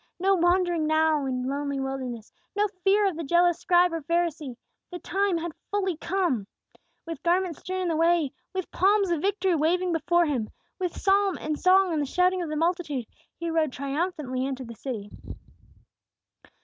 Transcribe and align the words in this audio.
No 0.19 0.33
wandering 0.33 0.87
now 0.87 1.27
in 1.27 1.43
lonely 1.43 1.79
wildernesses! 1.79 2.33
No 2.55 2.67
fear 2.83 3.07
of 3.07 3.15
the 3.15 3.23
jealous 3.23 3.59
scribe 3.59 3.93
or 3.93 4.01
Pharisee! 4.01 4.57
The 4.89 4.97
time 4.97 5.37
had 5.37 5.51
fully 5.69 5.95
come. 5.95 6.47
With 7.05 7.21
garments 7.21 7.59
strewn 7.59 7.81
in 7.83 7.87
the 7.89 7.95
way, 7.95 8.33
with 8.51 8.71
palms 8.71 9.11
of 9.11 9.21
victory 9.21 9.53
waving 9.53 9.91
before 9.93 10.25
Him, 10.25 10.49
with 10.79 10.99
psalm 10.99 11.37
and 11.39 11.59
song 11.59 11.93
and 11.93 12.01
the 12.01 12.07
shouting 12.07 12.41
of 12.41 12.49
the 12.49 12.55
multitude, 12.55 13.05
He 13.37 13.51
rode 13.51 13.73
triumphantly 13.73 14.43
into 14.43 14.65
the 14.65 14.73
city. 14.73 15.11